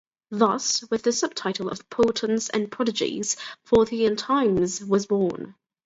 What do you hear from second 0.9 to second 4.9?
a subtitle of "Portents and Prodigies", "Fortean Times"